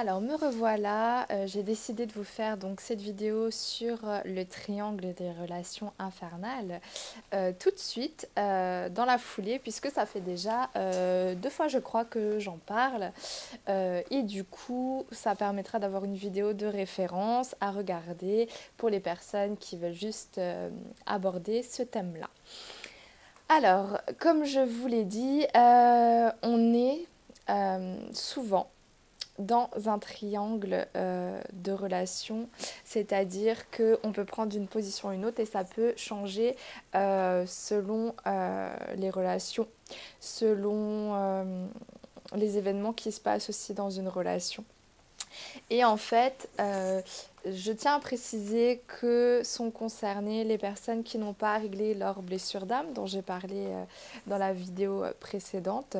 Alors 0.00 0.22
me 0.22 0.34
revoilà, 0.34 1.26
euh, 1.30 1.46
j'ai 1.46 1.62
décidé 1.62 2.06
de 2.06 2.12
vous 2.14 2.24
faire 2.24 2.56
donc 2.56 2.80
cette 2.80 3.02
vidéo 3.02 3.50
sur 3.50 3.98
euh, 4.08 4.20
le 4.24 4.46
triangle 4.46 5.12
des 5.12 5.30
relations 5.30 5.92
infernales 5.98 6.80
euh, 7.34 7.52
tout 7.52 7.70
de 7.70 7.76
suite 7.76 8.26
dans 8.34 9.04
la 9.06 9.18
foulée 9.18 9.58
puisque 9.58 9.90
ça 9.90 10.06
fait 10.06 10.22
déjà 10.22 10.70
deux 11.34 11.50
fois 11.50 11.68
je 11.68 11.76
crois 11.76 12.06
que 12.06 12.38
j'en 12.38 12.56
parle 12.64 13.12
et 13.68 14.22
du 14.22 14.44
coup 14.44 15.04
ça 15.12 15.34
permettra 15.34 15.78
d'avoir 15.78 16.04
une 16.04 16.14
vidéo 16.14 16.54
de 16.54 16.66
référence 16.66 17.54
à 17.60 17.70
regarder 17.70 18.48
pour 18.78 18.88
les 18.88 19.00
personnes 19.00 19.58
qui 19.58 19.76
veulent 19.76 19.92
juste 19.92 20.40
aborder 21.04 21.62
ce 21.62 21.82
thème 21.82 22.14
là. 22.18 22.30
Alors 23.50 23.98
comme 24.18 24.44
je 24.44 24.60
vous 24.60 24.86
l'ai 24.86 25.04
dit 25.04 25.44
on 25.54 26.74
est 26.74 27.06
souvent 28.14 28.70
dans 29.40 29.70
un 29.86 29.98
triangle 29.98 30.86
euh, 30.96 31.40
de 31.52 31.72
relations, 31.72 32.48
c'est-à-dire 32.84 33.70
qu'on 33.70 34.12
peut 34.12 34.24
prendre 34.24 34.56
une 34.56 34.66
position 34.66 35.08
à 35.08 35.14
une 35.14 35.24
autre 35.24 35.40
et 35.40 35.46
ça 35.46 35.64
peut 35.64 35.94
changer 35.96 36.56
euh, 36.94 37.44
selon 37.46 38.14
euh, 38.26 38.74
les 38.96 39.10
relations, 39.10 39.66
selon 40.20 41.46
les 42.34 42.58
événements 42.58 42.92
qui 42.92 43.10
se 43.12 43.20
passent 43.20 43.48
aussi 43.48 43.74
dans 43.74 43.90
une 43.90 44.08
relation. 44.08 44.64
Et 45.68 45.84
en 45.84 45.96
fait, 45.96 46.48
je 46.58 47.72
tiens 47.72 47.94
à 47.94 48.00
préciser 48.00 48.82
que 48.86 49.42
sont 49.44 49.70
concernées 49.70 50.44
les 50.44 50.58
personnes 50.58 51.02
qui 51.02 51.18
n'ont 51.18 51.32
pas 51.32 51.58
réglé 51.58 51.94
leur 51.94 52.22
blessure 52.22 52.66
d'âme, 52.66 52.92
dont 52.92 53.06
j'ai 53.06 53.22
parlé 53.22 53.68
dans 54.26 54.38
la 54.38 54.52
vidéo 54.52 55.04
précédente. 55.20 55.96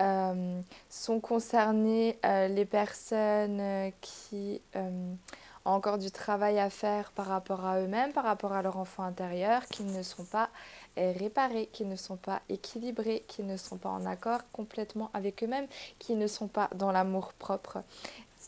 Euh, 0.00 0.60
sont 0.90 1.20
concernées 1.20 2.18
euh, 2.24 2.48
les 2.48 2.64
personnes 2.64 3.60
euh, 3.60 3.90
qui 4.00 4.60
ont 4.74 5.16
encore 5.64 5.98
du 5.98 6.10
travail 6.10 6.58
à 6.58 6.68
faire 6.68 7.12
par 7.12 7.26
rapport 7.26 7.64
à 7.64 7.78
eux-mêmes, 7.80 8.12
par 8.12 8.24
rapport 8.24 8.52
à 8.54 8.62
leur 8.62 8.76
enfant 8.76 9.04
intérieur, 9.04 9.64
qui 9.66 9.84
ne 9.84 10.02
sont 10.02 10.24
pas 10.24 10.50
réparés, 10.96 11.68
qui 11.72 11.84
ne 11.84 11.96
sont 11.96 12.16
pas 12.16 12.42
équilibrés, 12.48 13.24
qui 13.28 13.42
ne 13.42 13.56
sont 13.56 13.78
pas 13.78 13.88
en 13.88 14.04
accord 14.04 14.40
complètement 14.52 15.10
avec 15.14 15.42
eux-mêmes, 15.42 15.66
qui 15.98 16.16
ne 16.16 16.26
sont 16.26 16.48
pas 16.48 16.68
dans 16.74 16.92
l'amour 16.92 17.32
propre. 17.32 17.78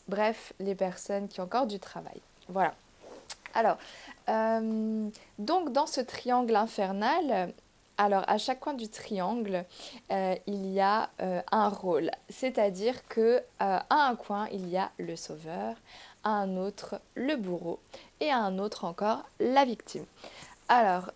Bref, 0.07 0.53
les 0.59 0.75
personnes 0.75 1.27
qui 1.27 1.41
ont 1.41 1.45
encore 1.45 1.65
du 1.65 1.79
travail. 1.79 2.21
Voilà. 2.49 2.73
Alors, 3.55 3.77
donc 5.39 5.71
dans 5.71 5.87
ce 5.87 6.01
triangle 6.01 6.55
infernal, 6.55 7.51
alors, 7.97 8.23
à 8.27 8.37
chaque 8.37 8.59
coin 8.59 8.75
du 8.75 8.89
triangle, 8.89 9.65
euh, 10.11 10.35
il 10.45 10.71
y 10.71 10.79
a 10.79 11.09
euh, 11.19 11.41
un 11.51 11.67
rôle. 11.67 12.11
C'est-à-dire 12.29 13.07
que 13.07 13.19
euh, 13.19 13.41
à 13.59 13.85
un 13.89 14.15
coin, 14.15 14.47
il 14.51 14.69
y 14.69 14.77
a 14.77 14.91
le 14.99 15.15
sauveur, 15.15 15.75
à 16.23 16.29
un 16.29 16.57
autre, 16.57 17.01
le 17.15 17.35
bourreau, 17.35 17.79
et 18.19 18.29
à 18.29 18.37
un 18.37 18.59
autre 18.59 18.85
encore, 18.85 19.23
la 19.39 19.65
victime. 19.65 20.05
Alors, 20.69 21.11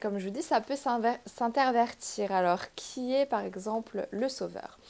comme 0.00 0.18
je 0.18 0.24
vous 0.24 0.34
dis, 0.34 0.42
ça 0.42 0.60
peut 0.60 0.74
s'intervertir. 0.74 2.32
Alors, 2.32 2.62
qui 2.74 3.14
est 3.14 3.24
par 3.24 3.42
exemple 3.42 4.08
le 4.10 4.28
sauveur? 4.28 4.80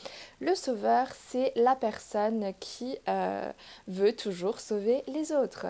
Le 0.40 0.54
sauveur, 0.54 1.06
c'est 1.28 1.52
la 1.54 1.76
personne 1.76 2.52
qui 2.60 2.96
veut 3.86 4.16
toujours 4.16 4.58
sauver 4.60 5.02
les 5.06 5.32
autres, 5.32 5.66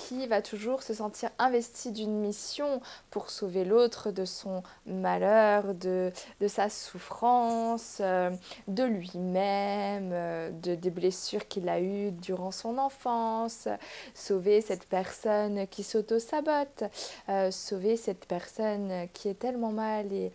qui 0.00 0.26
va 0.26 0.40
toujours 0.40 0.82
se 0.82 0.94
sentir 0.94 1.28
investi 1.38 1.92
d'une 1.92 2.20
mission 2.20 2.80
pour 3.10 3.28
sauver 3.28 3.66
l'autre 3.66 4.10
de 4.10 4.24
son 4.24 4.62
malheur, 4.86 5.74
de, 5.74 6.10
de 6.40 6.48
sa 6.48 6.70
souffrance, 6.70 7.98
euh, 8.00 8.30
de 8.66 8.84
lui-même, 8.84 10.10
euh, 10.12 10.50
de, 10.50 10.74
des 10.74 10.90
blessures 10.90 11.46
qu'il 11.48 11.68
a 11.68 11.80
eues 11.80 12.12
durant 12.12 12.50
son 12.50 12.78
enfance, 12.78 13.68
sauver 14.14 14.62
cette 14.62 14.86
personne 14.86 15.66
qui 15.68 15.82
s'auto-sabote, 15.82 16.84
euh, 17.28 17.50
sauver 17.50 17.98
cette 17.98 18.24
personne 18.24 19.06
qui 19.12 19.28
est 19.28 19.38
tellement 19.38 19.72
mal 19.72 20.10
et, 20.12 20.32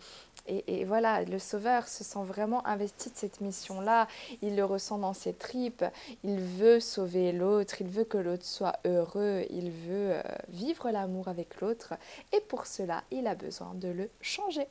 et, 0.47 0.85
voilà, 0.85 1.23
le 1.23 1.39
Sauveur 1.39 1.87
se 1.87 2.03
sent 2.03 2.23
vraiment 2.23 2.65
investi 2.67 3.09
de 3.09 3.15
cette 3.15 3.41
mission-là. 3.41 4.07
Il 4.41 4.55
le 4.55 4.63
ressent 4.63 4.99
dans 4.99 5.13
ses 5.13 5.33
tripes. 5.33 5.85
Il 6.23 6.39
veut 6.39 6.79
sauver 6.79 7.31
l'autre. 7.31 7.81
Il 7.81 7.87
veut 7.87 8.03
que 8.03 8.17
l'autre 8.17 8.45
soit 8.45 8.77
heureux. 8.85 9.45
Il 9.49 9.71
veut 9.71 10.13
euh, 10.13 10.21
vivre 10.49 10.91
l'amour 10.91 11.27
avec 11.27 11.59
l'autre. 11.61 11.95
Et 12.31 12.41
pour 12.41 12.67
cela, 12.67 13.03
il 13.11 13.25
a 13.27 13.33
besoin 13.35 13.73
de 13.73 13.87
le 13.87 14.09
changer. 14.21 14.67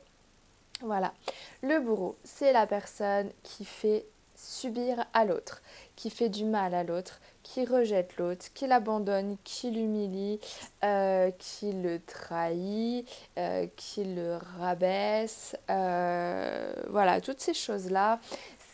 Voilà. 0.81 1.13
Le 1.61 1.79
bourreau, 1.79 2.15
c'est 2.23 2.53
la 2.53 2.67
personne 2.67 3.29
qui 3.43 3.65
fait 3.65 4.05
subir 4.35 5.05
à 5.13 5.25
l'autre, 5.25 5.61
qui 5.95 6.09
fait 6.09 6.29
du 6.29 6.45
mal 6.45 6.73
à 6.73 6.83
l'autre, 6.83 7.19
qui 7.45 7.63
rejette 7.63 8.17
l'autre, 8.17 8.47
qui 8.53 8.65
l'abandonne, 8.65 9.37
qui 9.43 9.69
l'humilie, 9.69 10.39
euh, 10.83 11.29
qui 11.37 11.71
le 11.71 11.99
trahit, 11.99 13.07
euh, 13.37 13.67
qui 13.75 14.03
le 14.03 14.39
rabaisse. 14.59 15.55
Euh, 15.69 16.73
voilà, 16.89 17.21
toutes 17.21 17.39
ces 17.39 17.53
choses-là. 17.53 18.19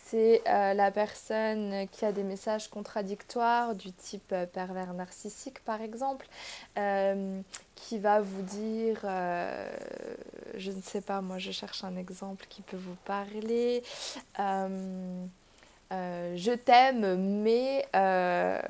C'est 0.05 0.41
la 0.45 0.91
personne 0.91 1.87
qui 1.89 2.03
a 2.03 2.11
des 2.11 2.23
messages 2.23 2.67
contradictoires 2.67 3.75
du 3.75 3.93
type 3.93 4.35
pervers 4.51 4.93
narcissique 4.93 5.63
par 5.63 5.81
exemple, 5.81 6.27
qui 7.75 7.97
va 7.97 8.19
vous 8.19 8.41
dire, 8.41 8.99
je 9.03 10.71
ne 10.71 10.81
sais 10.81 10.99
pas, 10.99 11.21
moi 11.21 11.37
je 11.37 11.51
cherche 11.51 11.85
un 11.85 11.95
exemple 11.95 12.45
qui 12.49 12.61
peut 12.61 12.75
vous 12.75 12.97
parler. 13.05 13.83
Euh, 15.91 16.33
je 16.37 16.51
t'aime, 16.51 17.41
mais 17.41 17.85
euh, 17.95 18.61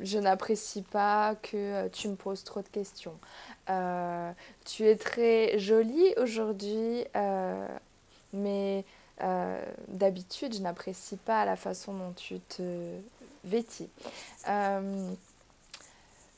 je 0.00 0.18
n'apprécie 0.18 0.82
pas 0.82 1.36
que 1.36 1.88
tu 1.88 2.08
me 2.08 2.16
poses 2.16 2.44
trop 2.44 2.60
de 2.60 2.68
questions. 2.68 3.18
Euh, 3.70 4.32
tu 4.64 4.86
es 4.86 4.96
très 4.96 5.58
jolie 5.58 6.14
aujourd'hui, 6.16 7.04
mais 8.32 8.84
d'habitude, 9.88 10.54
je 10.54 10.60
n'apprécie 10.60 11.16
pas 11.16 11.44
la 11.44 11.56
façon 11.56 11.94
dont 11.94 12.12
tu 12.16 12.40
te 12.40 12.98
vêtis 13.44 13.88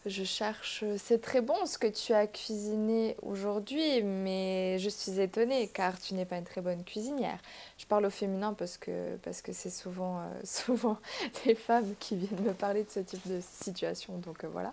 je 0.07 0.23
cherche. 0.23 0.85
C'est 0.99 1.21
très 1.21 1.41
bon 1.41 1.67
ce 1.67 1.79
que 1.79 1.89
tu 1.89 2.13
as 2.13 2.27
cuisiné 2.27 3.17
aujourd'hui, 3.23 4.03
mais 4.05 4.79
je 4.79 4.89
suis 4.89 5.21
étonnée 5.21 5.69
car 5.69 6.01
tu 6.01 6.15
n'es 6.15 6.25
pas 6.25 6.39
une 6.39 6.45
très 6.45 6.61
bonne 6.61 6.85
cuisinière. 6.85 7.39
Je 7.77 7.87
parle 7.87 8.07
au 8.07 8.11
féminin 8.11 8.55
parce 8.55 8.79
que 8.79 9.17
parce 9.17 9.43
que 9.43 9.53
c'est 9.53 9.71
souvent 9.71 10.21
euh, 10.21 10.23
souvent 10.45 10.99
les 11.45 11.57
femmes 11.57 11.95
qui 11.99 12.17
viennent 12.17 12.43
me 12.43 12.53
parler 12.53 12.85
de 12.85 12.91
ce 12.91 13.01
type 13.01 13.27
de 13.27 13.41
situation, 13.41 14.17
donc 14.19 14.45
euh, 14.45 14.49
voilà. 14.49 14.73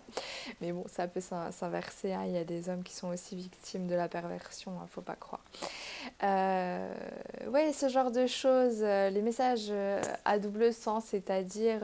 Mais 0.61 0.71
bon, 0.71 0.85
ça 0.87 1.07
peut 1.07 1.21
s'inverser. 1.21 2.13
Hein. 2.13 2.23
Il 2.27 2.33
y 2.33 2.37
a 2.37 2.43
des 2.43 2.69
hommes 2.69 2.83
qui 2.83 2.93
sont 2.93 3.09
aussi 3.09 3.35
victimes 3.35 3.87
de 3.87 3.95
la 3.95 4.07
perversion, 4.07 4.71
ne 4.71 4.77
hein, 4.77 4.87
faut 4.91 5.01
pas 5.01 5.15
croire. 5.15 5.43
Euh, 6.23 6.93
oui, 7.47 7.73
ce 7.73 7.89
genre 7.89 8.11
de 8.11 8.27
choses, 8.27 8.81
les 8.81 9.21
messages 9.21 9.71
à 10.25 10.37
double 10.37 10.73
sens, 10.73 11.05
c'est-à-dire 11.05 11.81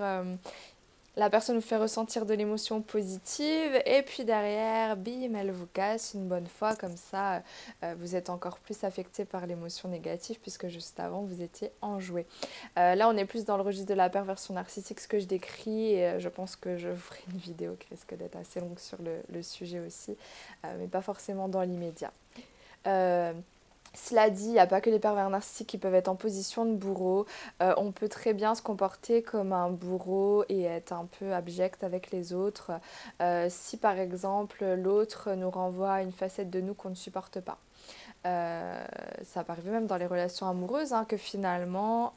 la 1.15 1.29
personne 1.29 1.55
vous 1.55 1.61
fait 1.61 1.77
ressentir 1.77 2.25
de 2.25 2.33
l'émotion 2.33 2.81
positive 2.81 3.81
et 3.85 4.01
puis 4.03 4.25
derrière, 4.25 4.95
bim, 4.97 5.33
elle 5.35 5.51
vous 5.51 5.67
casse 5.67 6.13
une 6.13 6.27
bonne 6.27 6.47
fois, 6.47 6.75
comme 6.75 6.95
ça 6.95 7.43
euh, 7.83 7.95
vous 7.99 8.15
êtes 8.15 8.29
encore 8.29 8.59
plus 8.59 8.83
affecté 8.83 9.25
par 9.25 9.45
l'émotion 9.45 9.89
négative 9.89 10.39
puisque 10.41 10.67
juste 10.67 10.99
avant 10.99 11.21
vous 11.21 11.41
étiez 11.41 11.71
enjoué. 11.81 12.25
Euh, 12.77 12.95
là 12.95 13.09
on 13.09 13.17
est 13.17 13.25
plus 13.25 13.45
dans 13.45 13.57
le 13.57 13.63
registre 13.63 13.89
de 13.89 13.95
la 13.95 14.09
perversion 14.09 14.53
narcissique, 14.53 14.99
ce 14.99 15.07
que 15.07 15.19
je 15.19 15.25
décris 15.25 15.93
et 15.93 16.05
euh, 16.05 16.19
je 16.19 16.29
pense 16.29 16.55
que 16.55 16.77
je 16.77 16.93
ferai 16.93 17.19
une 17.31 17.39
vidéo 17.39 17.75
qui 17.79 17.87
risque 17.89 18.15
d'être 18.15 18.35
assez 18.35 18.59
longue 18.59 18.79
sur 18.79 18.97
le 19.01 19.43
sujet 19.43 19.79
aussi, 19.79 20.15
mais 20.77 20.87
pas 20.87 21.01
forcément 21.01 21.47
dans 21.47 21.61
l'immédiat. 21.61 22.11
Cela 23.93 24.29
dit, 24.29 24.45
il 24.45 24.51
n'y 24.51 24.59
a 24.59 24.67
pas 24.67 24.81
que 24.81 24.89
les 24.89 24.99
pervers 24.99 25.29
narcissiques 25.29 25.67
qui 25.67 25.77
peuvent 25.77 25.95
être 25.95 26.09
en 26.09 26.15
position 26.15 26.65
de 26.65 26.73
bourreau. 26.73 27.25
Euh, 27.61 27.73
on 27.77 27.91
peut 27.91 28.09
très 28.09 28.33
bien 28.33 28.55
se 28.55 28.61
comporter 28.61 29.23
comme 29.23 29.51
un 29.51 29.69
bourreau 29.69 30.45
et 30.49 30.63
être 30.63 30.93
un 30.93 31.07
peu 31.19 31.33
abject 31.33 31.83
avec 31.83 32.11
les 32.11 32.33
autres. 32.33 32.71
Euh, 33.21 33.47
si 33.49 33.77
par 33.77 33.97
exemple 33.97 34.65
l'autre 34.65 35.31
nous 35.33 35.49
renvoie 35.49 36.01
une 36.01 36.11
facette 36.11 36.49
de 36.49 36.61
nous 36.61 36.73
qu'on 36.73 36.89
ne 36.89 36.95
supporte 36.95 37.39
pas. 37.39 37.57
Euh, 38.25 38.85
ça 39.23 39.43
peut 39.43 39.53
arriver 39.53 39.71
même 39.71 39.87
dans 39.87 39.97
les 39.97 40.05
relations 40.05 40.47
amoureuses 40.47 40.93
hein, 40.93 41.05
que 41.05 41.17
finalement 41.17 42.13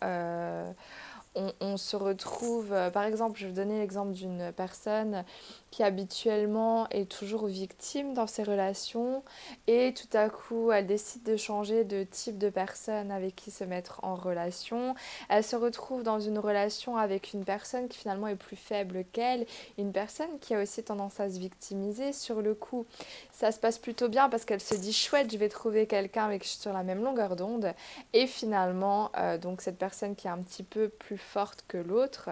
on, 1.34 1.76
se 1.76 1.96
retrouve, 1.96 2.72
euh, 2.72 2.90
par 2.90 3.04
exemple, 3.04 3.38
je 3.38 3.46
vais 3.46 3.52
donner 3.52 3.78
l'exemple 3.78 4.12
d'une 4.12 4.52
personne 4.52 5.24
qui 5.70 5.82
habituellement 5.82 6.86
est 6.90 7.10
toujours 7.10 7.46
victime 7.46 8.12
dans 8.12 8.26
ses 8.26 8.42
relations 8.42 9.24
et 9.66 9.94
tout 9.94 10.16
à 10.16 10.28
coup 10.28 10.70
elle 10.70 10.86
décide 10.86 11.22
de 11.22 11.38
changer 11.38 11.84
de 11.84 12.04
type 12.04 12.36
de 12.36 12.50
personne 12.50 13.10
avec 13.10 13.34
qui 13.34 13.50
se 13.50 13.64
mettre 13.64 14.00
en 14.04 14.14
relation. 14.14 14.94
Elle 15.30 15.42
se 15.42 15.56
retrouve 15.56 16.02
dans 16.02 16.20
une 16.20 16.38
relation 16.38 16.98
avec 16.98 17.32
une 17.32 17.44
personne 17.44 17.88
qui 17.88 17.98
finalement 17.98 18.28
est 18.28 18.36
plus 18.36 18.56
faible 18.56 19.04
qu'elle, 19.12 19.46
une 19.78 19.92
personne 19.92 20.38
qui 20.40 20.54
a 20.54 20.60
aussi 20.60 20.84
tendance 20.84 21.20
à 21.20 21.30
se 21.30 21.38
victimiser 21.38 22.12
sur 22.12 22.42
le 22.42 22.54
coup. 22.54 22.84
Ça 23.32 23.50
se 23.50 23.58
passe 23.58 23.78
plutôt 23.78 24.10
bien 24.10 24.28
parce 24.28 24.44
qu'elle 24.44 24.60
se 24.60 24.74
dit 24.74 24.92
chouette, 24.92 25.32
je 25.32 25.38
vais 25.38 25.48
trouver 25.48 25.86
quelqu'un 25.86 26.26
avec 26.26 26.42
qui 26.42 26.48
je 26.48 26.52
suis 26.52 26.60
sur 26.60 26.74
la 26.74 26.82
même 26.82 27.02
longueur 27.02 27.34
d'onde 27.34 27.72
et 28.12 28.26
finalement, 28.26 29.10
euh, 29.16 29.38
donc 29.38 29.62
cette 29.62 29.78
personne 29.78 30.14
qui 30.14 30.26
est 30.26 30.30
un 30.30 30.42
petit 30.42 30.64
peu 30.64 30.90
plus 30.90 31.16
forte 31.22 31.64
que 31.68 31.78
l'autre, 31.78 32.30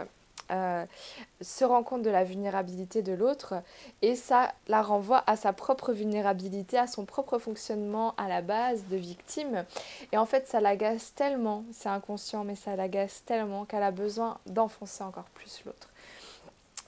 euh, 0.50 0.84
se 1.40 1.64
rend 1.64 1.82
compte 1.82 2.02
de 2.02 2.10
la 2.10 2.24
vulnérabilité 2.24 3.02
de 3.02 3.12
l'autre 3.12 3.54
et 4.02 4.16
ça 4.16 4.52
la 4.66 4.82
renvoie 4.82 5.22
à 5.26 5.36
sa 5.36 5.52
propre 5.52 5.92
vulnérabilité, 5.92 6.76
à 6.76 6.86
son 6.86 7.04
propre 7.04 7.38
fonctionnement 7.38 8.14
à 8.16 8.28
la 8.28 8.42
base 8.42 8.84
de 8.90 8.96
victime. 8.96 9.64
Et 10.12 10.18
en 10.18 10.26
fait, 10.26 10.48
ça 10.48 10.60
l'agace 10.60 11.14
tellement, 11.14 11.64
c'est 11.72 11.88
inconscient, 11.88 12.44
mais 12.44 12.56
ça 12.56 12.74
l'agace 12.74 13.22
tellement 13.24 13.64
qu'elle 13.64 13.82
a 13.82 13.92
besoin 13.92 14.38
d'enfoncer 14.46 15.04
encore 15.04 15.30
plus 15.34 15.62
l'autre. 15.64 15.88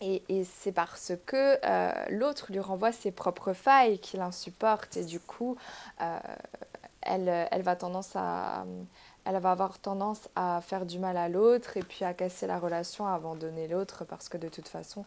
Et, 0.00 0.44
c'est 0.44 0.72
parce 0.72 1.12
que 1.26 1.58
euh, 1.64 1.92
l'autre 2.10 2.50
lui 2.50 2.58
renvoie 2.58 2.90
ses 2.90 3.12
propres 3.12 3.52
failles 3.52 4.00
qu'il 4.00 4.20
insupporte 4.20 4.96
et 4.96 5.04
du 5.04 5.20
coup, 5.20 5.56
euh, 6.00 6.18
elle, 7.02 7.48
elle 7.50 7.62
va 7.62 7.76
tendance 7.76 8.16
à 8.16 8.64
elle 9.24 9.38
va 9.38 9.52
avoir 9.52 9.78
tendance 9.78 10.28
à 10.34 10.60
faire 10.62 10.86
du 10.86 10.98
mal 10.98 11.16
à 11.16 11.28
l'autre 11.28 11.76
et 11.76 11.82
puis 11.82 12.04
à 12.04 12.14
casser 12.14 12.46
la 12.46 12.58
relation, 12.58 13.06
à 13.06 13.14
abandonner 13.14 13.68
l'autre 13.68 14.04
parce 14.04 14.28
que 14.28 14.36
de 14.36 14.48
toute 14.48 14.68
façon, 14.68 15.04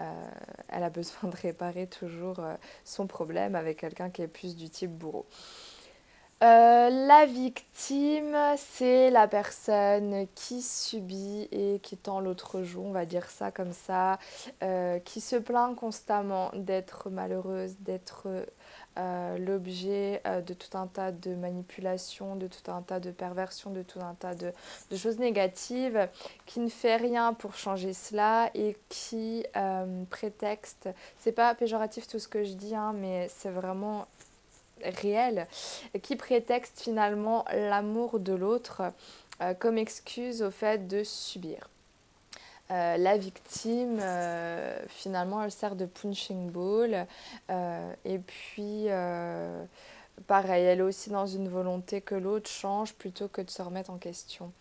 euh, 0.00 0.28
elle 0.68 0.82
a 0.82 0.90
besoin 0.90 1.30
de 1.30 1.36
réparer 1.36 1.86
toujours 1.86 2.38
euh, 2.40 2.54
son 2.84 3.06
problème 3.06 3.54
avec 3.54 3.80
quelqu'un 3.80 4.10
qui 4.10 4.22
est 4.22 4.28
plus 4.28 4.56
du 4.56 4.70
type 4.70 4.92
bourreau. 4.92 5.26
Euh, 6.40 6.88
la 6.88 7.26
victime, 7.26 8.36
c'est 8.56 9.10
la 9.10 9.26
personne 9.26 10.28
qui 10.36 10.62
subit 10.62 11.48
et 11.50 11.80
qui 11.80 11.96
tend 11.96 12.20
l'autre 12.20 12.62
joue, 12.62 12.84
on 12.84 12.92
va 12.92 13.06
dire 13.06 13.28
ça 13.28 13.50
comme 13.50 13.72
ça, 13.72 14.20
qui 15.04 15.20
se 15.20 15.34
plaint 15.34 15.74
constamment 15.74 16.52
d'être 16.54 17.10
malheureuse, 17.10 17.74
d'être 17.80 18.28
euh, 18.98 19.38
l'objet 19.38 20.20
euh, 20.26 20.40
de 20.40 20.54
tout 20.54 20.76
un 20.76 20.88
tas 20.88 21.12
de 21.12 21.34
manipulations, 21.34 22.34
de 22.34 22.48
tout 22.48 22.70
un 22.70 22.82
tas 22.82 22.98
de 22.98 23.12
perversions, 23.12 23.70
de 23.70 23.82
tout 23.82 24.00
un 24.00 24.14
tas 24.14 24.34
de, 24.34 24.52
choses 24.96 25.18
négatives, 25.18 26.08
qui 26.46 26.58
ne 26.58 26.68
fait 26.68 26.96
rien 26.96 27.32
pour 27.32 27.54
changer 27.54 27.92
cela 27.92 28.50
et 28.54 28.76
qui 28.88 29.46
euh, 29.56 30.02
prétexte, 30.10 30.88
c'est 31.18 31.32
pas 31.32 31.54
péjoratif 31.54 32.08
tout 32.08 32.18
ce 32.18 32.26
que 32.26 32.42
je 32.42 32.54
dis, 32.54 32.74
hein, 32.74 32.92
mais 32.96 33.28
c'est 33.28 33.50
vraiment 33.50 34.06
réel, 34.82 35.46
qui 36.02 36.16
prétexte 36.16 36.80
finalement 36.80 37.44
l'amour 37.52 38.20
de 38.20 38.32
l'autre 38.32 38.92
comme 39.60 39.78
excuse 39.78 40.42
au 40.42 40.50
fait 40.50 40.86
de 40.88 41.02
subir. 41.04 41.68
Euh, 42.70 42.98
la 42.98 43.16
victime, 43.16 43.98
euh, 44.00 44.78
finalement, 44.88 45.42
elle 45.42 45.50
sert 45.50 45.74
de 45.74 45.86
punching 45.86 46.50
ball. 46.50 47.06
Euh, 47.50 47.92
et 48.04 48.18
puis, 48.18 48.88
pareil, 50.26 50.64
elle 50.64 50.80
est 50.80 50.82
aussi 50.82 51.10
dans 51.10 51.26
une 51.26 51.48
volonté 51.48 52.00
que 52.00 52.14
l'autre 52.14 52.50
change 52.50 52.94
plutôt 52.94 53.28
que 53.28 53.40
de 53.40 53.50
se 53.50 53.62
remettre 53.62 53.90
en 53.90 53.98
question. 53.98 54.52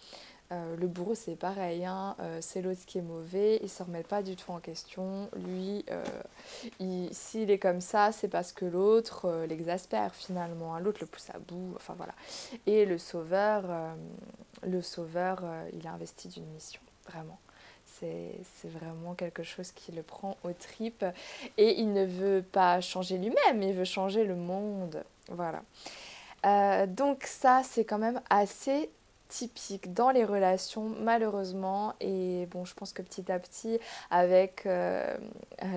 le 0.51 0.88
bourreau, 0.88 1.15
c'est 1.15 1.36
pareil, 1.36 1.83
hein, 1.86 2.15
c'est 2.39 2.62
l'autre 2.62 2.86
qui 2.86 3.00
est 3.00 3.01
mauvais, 3.01 3.57
il 3.57 3.63
ne 3.63 3.68
se 3.68 3.83
remet 3.83 4.04
pas 4.04 4.24
du 4.24 4.38
tout 4.38 4.51
en 4.51 4.59
question. 4.59 5.30
Lui, 5.36 5.83
s'il 7.12 7.51
est 7.51 7.59
comme 7.59 7.81
ça, 7.81 8.12
c'est 8.13 8.30
parce 8.30 8.54
que 8.54 8.65
l'autre 8.65 9.45
l'exaspère 9.50 10.15
finalement, 10.15 10.75
hein. 10.75 10.80
l'autre 10.80 11.00
le 11.01 11.07
pousse 11.07 11.30
à 11.31 11.39
bout, 11.39 11.74
enfin 11.75 11.95
voilà. 11.98 12.13
Et 12.65 12.86
le 12.86 12.98
sauveur, 12.98 13.63
le 14.63 14.81
sauveur, 14.81 15.44
il 15.74 15.86
est 15.86 15.89
investi 15.89 16.30
d'une 16.30 16.48
mission, 16.54 16.81
vraiment 17.09 17.39
c'est 17.99 18.69
vraiment 18.69 19.13
quelque 19.13 19.44
chose 19.44 19.71
qui 19.71 19.91
le 19.91 20.03
prend 20.03 20.38
aux 20.44 20.53
tripes. 20.53 21.05
Et 21.57 21.79
il 21.79 21.94
ne 21.94 22.05
veut 22.05 22.41
pas 22.41 22.81
changer 22.81 23.17
lui-même, 23.17 23.61
il 23.61 23.73
veut 23.73 23.85
changer 23.85 24.23
le 24.23 24.35
monde. 24.35 25.03
Voilà. 25.29 25.61
Euh, 26.45 26.85
donc 26.88 27.23
ça, 27.23 27.61
c'est 27.63 27.83
quand 27.83 27.97
même 27.97 28.21
assez 28.29 28.89
typique 29.27 29.94
dans 29.94 30.09
les 30.09 30.24
relations 30.25 30.91
malheureusement. 31.01 31.94
Et 32.00 32.47
bon 32.51 32.65
je 32.65 32.74
pense 32.74 32.94
que 32.94 33.01
petit 33.01 33.31
à 33.31 33.39
petit 33.39 33.79
avec 34.09 34.65
euh, 34.65 35.18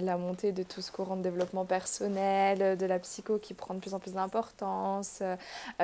la 0.00 0.16
montée 0.16 0.52
de 0.52 0.62
tout 0.62 0.80
ce 0.80 0.92
courant 0.92 1.16
de 1.16 1.22
développement 1.22 1.64
personnel 1.64 2.76
de 2.76 2.86
la 2.86 2.98
psycho 2.98 3.38
qui 3.38 3.54
prend 3.54 3.74
de 3.74 3.80
plus 3.80 3.94
en 3.94 3.98
plus 3.98 4.14
d'importance 4.14 5.20
euh, 5.22 5.36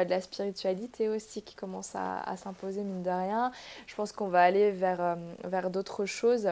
de 0.04 0.10
la 0.10 0.20
spiritualité 0.20 1.08
aussi 1.08 1.42
qui 1.42 1.54
commence 1.54 1.94
à, 1.94 2.36
s'imposer 2.36 2.82
mine 2.82 3.02
de 3.02 3.10
rien 3.10 3.50
je 3.86 3.94
pense 3.94 4.12
qu'on 4.12 4.28
va 4.28 4.42
aller 4.42 4.70
vers, 4.70 5.00
euh, 5.00 5.14
vers 5.44 5.70
d'autres 5.70 6.04
choses 6.04 6.50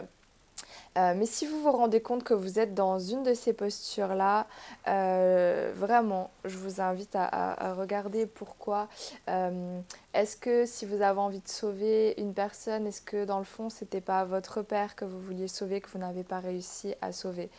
euh, 0.97 1.15
mais 1.17 1.27
si 1.27 1.47
vous 1.47 1.61
vous 1.61 1.73
rendez 1.73 2.01
compte 2.01 2.23
que 2.23 2.35
vous 2.35 2.59
êtes 2.59 2.75
dans 2.75 2.99
une 2.99 3.23
de 3.25 3.35
ces 3.35 3.53
postures-là, 3.53 4.47
euh, 4.87 5.73
vraiment, 5.75 6.31
je 6.45 6.57
vous 6.57 6.81
invite 6.81 7.17
à, 7.17 7.75
regarder 7.75 8.27
pourquoi. 8.27 8.89
Euh, 9.29 9.81
est-ce 10.13 10.37
que 10.37 10.67
si 10.67 10.87
vous 10.87 11.03
avez 11.03 11.19
envie 11.19 11.41
de 11.41 11.49
sauver 11.49 12.15
une 12.19 12.35
personne, 12.35 12.87
est-ce 12.87 13.01
que 13.01 13.25
dans 13.25 13.39
le 13.39 13.45
fond, 13.45 13.71
c'était 13.71 14.01
pas 14.01 14.25
votre 14.25 14.63
père 14.63 14.95
que 14.95 15.05
vous 15.05 15.21
vouliez 15.21 15.49
sauver, 15.49 15.81
que 15.81 15.91
vous 15.91 15.99
n'avez 15.99 16.23
pas 16.25 16.39
réussi 16.39 16.95
à 17.01 17.13
sauver? 17.13 17.51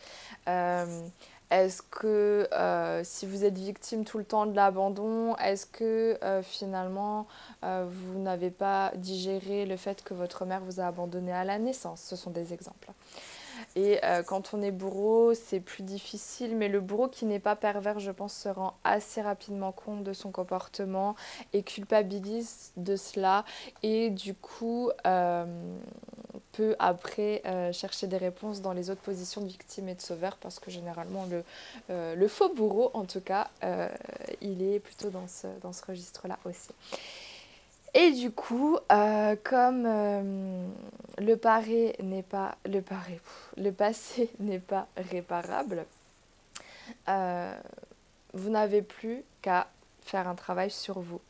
Est-ce 1.50 1.82
que 1.82 2.48
euh, 2.52 3.02
si 3.04 3.24
vous 3.24 3.44
êtes 3.44 3.56
victime 3.56 4.04
tout 4.04 4.18
le 4.18 4.24
temps 4.24 4.46
de 4.46 4.56
l'abandon, 4.56 5.36
est-ce 5.36 5.66
que 5.66 6.18
euh, 6.22 6.42
finalement 6.42 7.28
euh, 7.64 7.86
vous 7.88 8.18
n'avez 8.18 8.50
pas 8.50 8.90
digéré 8.96 9.64
le 9.64 9.76
fait 9.76 10.02
que 10.02 10.12
votre 10.12 10.44
mère 10.44 10.62
vous 10.62 10.80
a 10.80 10.86
abandonné 10.86 11.32
à 11.32 11.44
la 11.44 11.58
naissance? 11.58 12.00
Ce 12.02 12.16
sont 12.16 12.30
des 12.30 12.52
exemples. 12.52 12.90
Et 13.74 14.00
quand 14.26 14.52
on 14.52 14.60
est 14.60 14.70
bourreau, 14.70 15.32
c'est 15.32 15.60
plus 15.60 15.82
difficile, 15.82 16.56
mais 16.56 16.68
le 16.68 16.80
bourreau 16.80 17.08
qui 17.08 17.24
n'est 17.24 17.38
pas 17.38 17.56
pervers, 17.56 17.98
je 17.98 18.10
pense, 18.10 18.34
se 18.34 18.50
rend 18.50 18.74
assez 18.84 19.22
rapidement 19.22 19.72
compte 19.72 20.02
de 20.02 20.12
son 20.12 20.30
comportement 20.30 21.14
et 21.54 21.62
culpabilise 21.62 22.72
de 22.76 22.96
cela 22.96 23.46
et 23.82 24.10
du 24.10 24.34
coup 24.34 24.90
après 26.78 27.42
euh, 27.46 27.72
chercher 27.72 28.06
des 28.06 28.16
réponses 28.16 28.60
dans 28.60 28.72
les 28.72 28.90
autres 28.90 29.00
positions 29.00 29.40
de 29.40 29.48
victime 29.48 29.88
et 29.88 29.94
de 29.94 30.00
sauveur 30.00 30.36
parce 30.36 30.58
que 30.58 30.70
généralement 30.70 31.26
le, 31.26 31.44
le 31.88 32.28
faux 32.28 32.52
bourreau, 32.52 32.90
en 32.94 33.04
tout 33.04 33.20
cas, 33.20 33.48
il 34.40 34.62
est 34.62 34.80
plutôt 34.80 35.10
dans 35.10 35.28
ce, 35.28 35.46
dans 35.62 35.72
ce 35.72 35.84
registre-là 35.84 36.38
aussi. 36.44 36.72
Et 37.98 38.12
du 38.12 38.30
coup, 38.30 38.76
euh, 38.92 39.36
comme 39.42 39.84
euh, 39.86 40.66
le 41.16 41.34
paré 41.36 41.96
n'est 42.02 42.22
pas 42.22 42.56
le 42.66 42.82
paré, 42.82 43.18
le 43.56 43.72
passé 43.72 44.28
n'est 44.38 44.58
pas 44.58 44.86
réparable, 44.98 45.86
euh, 47.08 47.56
vous 48.34 48.50
n'avez 48.50 48.82
plus 48.82 49.24
qu'à 49.40 49.68
faire 50.02 50.28
un 50.28 50.34
travail 50.34 50.70
sur 50.70 51.00
vous 51.00 51.22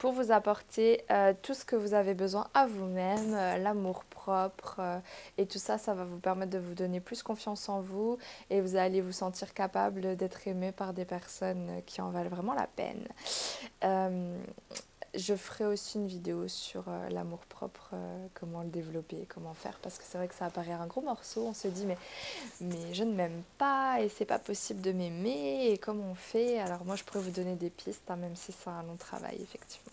pour 0.00 0.12
vous 0.12 0.32
apporter 0.32 1.04
tout 1.42 1.54
ce 1.54 1.64
que 1.64 1.76
vous 1.76 1.94
avez 1.94 2.14
besoin 2.14 2.48
à 2.54 2.66
vous-même, 2.66 3.32
l'amour 3.62 4.02
propre 4.04 4.80
et 5.38 5.46
tout 5.46 5.58
ça, 5.58 5.78
ça 5.78 5.94
va 5.94 6.04
vous 6.04 6.18
permettre 6.18 6.50
de 6.50 6.58
vous 6.58 6.74
donner 6.74 6.98
plus 7.00 7.22
confiance 7.22 7.68
en 7.68 7.80
vous 7.80 8.18
et 8.48 8.60
vous 8.60 8.74
allez 8.74 9.00
vous 9.00 9.12
sentir 9.12 9.54
capable 9.54 10.16
d'être 10.16 10.48
aimé 10.48 10.72
par 10.72 10.94
des 10.94 11.04
personnes 11.04 11.82
qui 11.86 12.00
en 12.00 12.10
valent 12.10 12.30
vraiment 12.30 12.54
la 12.54 12.66
peine. 12.66 13.06
Je 15.12 15.34
ferai 15.34 15.66
aussi 15.66 15.98
une 15.98 16.06
vidéo 16.06 16.46
sur 16.46 16.84
euh, 16.86 17.08
l'amour 17.08 17.40
propre, 17.40 17.90
euh, 17.94 18.26
comment 18.32 18.62
le 18.62 18.68
développer, 18.68 19.26
comment 19.28 19.54
faire, 19.54 19.76
parce 19.82 19.98
que 19.98 20.04
c'est 20.06 20.16
vrai 20.18 20.28
que 20.28 20.36
ça 20.36 20.46
apparaît 20.46 20.70
un 20.70 20.86
gros 20.86 21.00
morceau. 21.00 21.48
On 21.48 21.52
se 21.52 21.66
dit 21.66 21.84
mais, 21.84 21.98
mais 22.60 22.94
je 22.94 23.02
ne 23.02 23.12
m'aime 23.12 23.42
pas 23.58 24.00
et 24.00 24.08
c'est 24.08 24.24
pas 24.24 24.38
possible 24.38 24.80
de 24.80 24.92
m'aimer 24.92 25.66
et 25.66 25.78
comment 25.78 26.12
on 26.12 26.14
fait? 26.14 26.60
Alors 26.60 26.84
moi 26.84 26.94
je 26.94 27.02
pourrais 27.02 27.24
vous 27.24 27.32
donner 27.32 27.56
des 27.56 27.70
pistes, 27.70 28.08
hein, 28.08 28.14
même 28.14 28.36
si 28.36 28.52
c'est 28.52 28.70
un 28.70 28.84
long 28.84 28.94
travail 28.94 29.38
effectivement. 29.42 29.89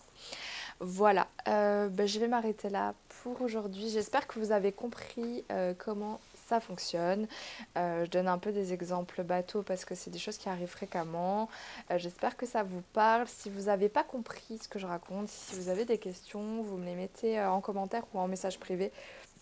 Voilà, 0.80 1.26
euh, 1.48 1.88
ben, 1.88 2.06
je 2.06 2.20
vais 2.20 2.28
m'arrêter 2.28 2.68
là 2.68 2.94
pour 3.22 3.42
aujourd'hui. 3.42 3.88
J'espère 3.90 4.26
que 4.26 4.38
vous 4.38 4.52
avez 4.52 4.72
compris 4.72 5.44
comment 5.78 6.20
ça 6.48 6.60
fonctionne. 6.60 7.26
Euh, 7.76 8.04
je 8.06 8.10
donne 8.10 8.28
un 8.28 8.38
peu 8.38 8.52
des 8.52 8.72
exemples 8.72 9.22
bateaux 9.22 9.62
parce 9.62 9.84
que 9.84 9.94
c'est 9.94 10.10
des 10.10 10.18
choses 10.18 10.38
qui 10.38 10.48
arrivent 10.48 10.68
fréquemment. 10.68 11.48
Euh, 11.90 11.98
j'espère 11.98 12.36
que 12.36 12.46
ça 12.46 12.62
vous 12.62 12.82
parle. 12.92 13.28
Si 13.28 13.50
vous 13.50 13.62
n'avez 13.64 13.88
pas 13.88 14.02
compris 14.02 14.58
ce 14.58 14.68
que 14.68 14.78
je 14.78 14.86
raconte, 14.86 15.28
si 15.28 15.56
vous 15.56 15.68
avez 15.68 15.84
des 15.84 15.98
questions, 15.98 16.62
vous 16.62 16.78
me 16.78 16.86
les 16.86 16.94
mettez 16.94 17.38
euh, 17.38 17.50
en 17.50 17.60
commentaire 17.60 18.04
ou 18.14 18.18
en 18.18 18.28
message 18.28 18.58
privé. 18.58 18.92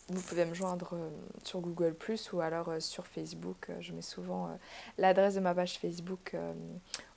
Vous 0.09 0.23
pouvez 0.23 0.45
me 0.45 0.55
joindre 0.55 0.95
sur 1.43 1.61
Google⁇ 1.61 1.97
ou 2.33 2.41
alors 2.41 2.71
sur 2.79 3.07
Facebook. 3.09 3.71
Je 3.81 3.93
mets 3.93 4.03
souvent 4.03 4.57
l'adresse 4.99 5.35
de 5.35 5.41
ma 5.41 5.53
page 5.53 5.81
Facebook 5.81 6.37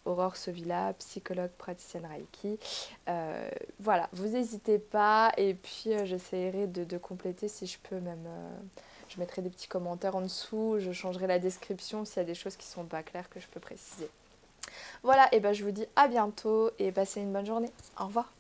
Aurore 0.06 0.36
Sovilla, 0.36 0.94
psychologue 1.00 1.52
praticienne 1.58 2.06
Reiki. 2.06 2.60
voilà, 3.80 4.10
vous 4.14 4.28
n'hésitez 4.28 4.80
pas 4.80 5.32
et 5.38 5.54
puis 5.54 5.92
j'essaierai 6.06 6.68
de, 6.68 6.98
compléter 6.98 7.48
si 7.48 7.68
je 7.68 7.78
peux 7.90 8.00
même 8.00 8.28
je 9.10 9.20
mettrai 9.20 9.42
des 9.42 9.50
petits 9.50 9.68
commentaires 9.68 10.16
en 10.16 10.22
dessous, 10.22 10.76
je 10.80 10.92
changerai 10.92 11.28
la 11.28 11.40
description 11.40 12.06
s'il 12.06 12.18
y 12.18 12.20
a 12.20 12.26
des 12.26 12.36
choses 12.36 12.56
qui 12.56 12.68
sont 12.68 12.86
pas 12.86 13.04
claires 13.04 13.30
que 13.30 13.40
je 13.40 13.48
peux 13.48 13.60
préciser. 13.60 14.10
Voilà, 15.04 15.28
et 15.34 15.40
ben 15.40 15.52
je 15.54 15.64
vous 15.64 15.72
dis 15.72 15.86
à 15.96 16.08
bientôt 16.08 16.70
et 16.78 16.92
passez 16.92 17.22
une 17.22 17.34
bonne 17.34 17.46
journée. 17.46 17.72
Au 18.00 18.06
revoir. 18.06 18.32